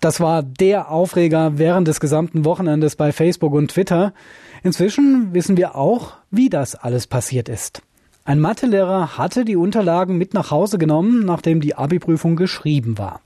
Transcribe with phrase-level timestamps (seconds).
[0.00, 4.14] Das war der Aufreger während des gesamten Wochenendes bei Facebook und Twitter.
[4.62, 7.82] Inzwischen wissen wir auch, wie das alles passiert ist.
[8.24, 13.20] Ein Mathelehrer hatte die Unterlagen mit nach Hause genommen, nachdem die Abi-Prüfung geschrieben war.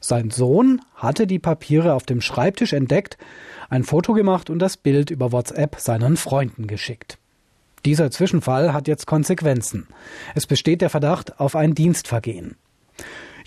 [0.00, 3.16] Sein Sohn hatte die Papiere auf dem Schreibtisch entdeckt,
[3.70, 7.18] ein Foto gemacht und das Bild über WhatsApp seinen Freunden geschickt.
[7.84, 9.86] Dieser Zwischenfall hat jetzt Konsequenzen.
[10.34, 12.56] Es besteht der Verdacht auf ein Dienstvergehen.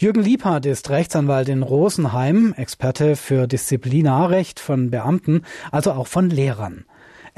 [0.02, 6.86] Jürgen Liebhardt ist Rechtsanwalt in Rosenheim, Experte für Disziplinarrecht von Beamten, also auch von Lehrern.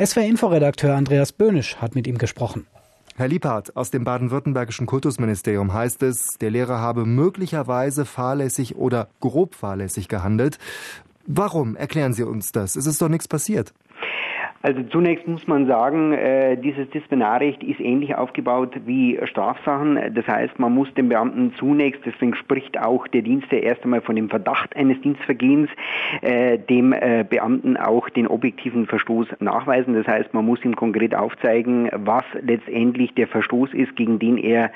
[0.01, 2.65] SWR-Inforedakteur Andreas Böhnisch hat mit ihm gesprochen.
[3.17, 9.55] Herr Liebhardt, aus dem baden-württembergischen Kultusministerium heißt es, der Lehrer habe möglicherweise fahrlässig oder grob
[9.55, 10.57] fahrlässig gehandelt.
[11.27, 11.75] Warum?
[11.75, 12.77] Erklären Sie uns das.
[12.77, 13.73] Es ist doch nichts passiert.
[14.65, 19.99] Also zunächst muss man sagen, äh, dieses Disziplinarrecht ist ähnlich aufgebaut wie Strafsachen.
[20.15, 23.99] Das heißt, man muss dem Beamten zunächst, deswegen spricht auch der Dienst ja erst einmal
[23.99, 25.69] von dem Verdacht eines Dienstvergehens,
[26.21, 29.95] äh, dem äh, Beamten auch den objektiven Verstoß nachweisen.
[29.95, 34.71] Das heißt, man muss ihm konkret aufzeigen, was letztendlich der Verstoß ist, gegen den er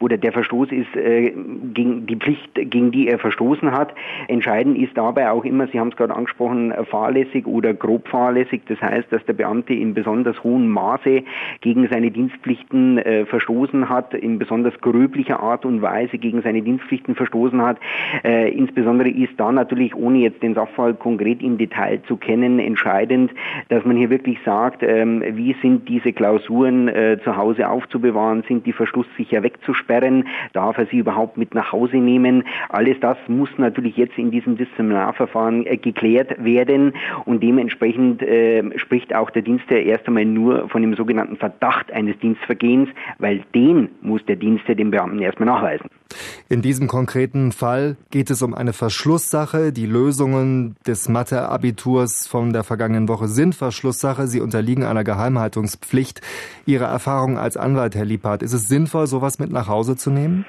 [0.00, 1.32] oder der Verstoß ist äh,
[1.74, 3.94] gegen die Pflicht, gegen die er verstoßen hat.
[4.28, 8.62] Entscheidend ist dabei auch immer, Sie haben es gerade angesprochen, fahrlässig oder grob fahrlässig.
[8.68, 11.22] Das heißt, dass der Beamte in besonders hohem Maße
[11.60, 17.14] gegen seine Dienstpflichten äh, verstoßen hat, in besonders gröblicher Art und Weise gegen seine Dienstpflichten
[17.14, 17.78] verstoßen hat.
[18.24, 23.32] Äh, insbesondere ist da natürlich, ohne jetzt den Sachverhalt konkret im Detail zu kennen, entscheidend,
[23.68, 28.66] dass man hier wirklich sagt, ähm, wie sind diese Klausuren äh, zu Hause aufzubewahren, sind
[28.66, 29.42] die verschlusssicher
[29.88, 32.44] wegzusperren, darf er sie überhaupt mit nach Hause nehmen.
[32.68, 36.94] Alles das muss natürlich jetzt in diesem Disziplinarverfahren äh, geklärt werden
[37.24, 41.92] und dementsprechend äh, spricht auch der Dienst ja erst einmal nur von dem sogenannten Verdacht
[41.92, 45.88] eines Dienstvergehens, weil den muss der Dienst ja dem Beamten erstmal nachweisen.
[46.48, 49.72] In diesem konkreten Fall geht es um eine Verschlusssache.
[49.72, 54.26] Die Lösungen des Mathe-Abiturs von der vergangenen Woche sind Verschlusssache.
[54.26, 56.22] Sie unterliegen einer Geheimhaltungspflicht.
[56.64, 60.44] Ihre Erfahrung als Anwalt, Herr Liebhardt, ist es sinnvoll, sowas mit nach Hause zu nehmen?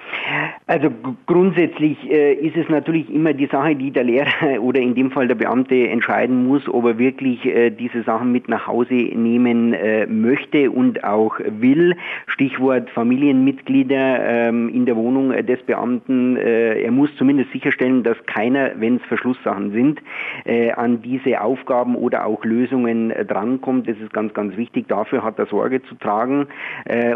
[0.70, 0.92] Also
[1.26, 4.30] grundsätzlich äh, ist es natürlich immer die Sache, die der Lehrer
[4.62, 8.48] oder in dem Fall der Beamte entscheiden muss, ob er wirklich äh, diese Sachen mit
[8.48, 11.96] nach Hause nehmen äh, möchte und auch will.
[12.28, 16.38] Stichwort Familienmitglieder ähm, in der Wohnung des Beamten.
[16.38, 20.00] Äh, er muss zumindest sicherstellen, dass keiner, wenn es Verschlusssachen sind,
[20.46, 23.90] äh, an diese Aufgaben oder auch Lösungen äh, drankommt.
[23.90, 24.88] Das ist ganz, ganz wichtig.
[24.88, 26.46] Dafür hat er Sorge zu tragen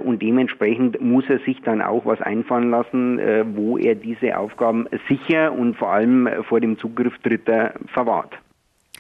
[0.04, 3.20] und dementsprechend muss er sich dann auch was einfallen lassen
[3.56, 8.34] wo er diese Aufgaben sicher und vor allem vor dem Zugriff Dritter verwahrt.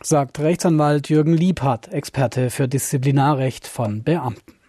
[0.01, 4.62] Sagt Rechtsanwalt Jürgen Liebhardt, Experte für Disziplinarrecht von Beamten.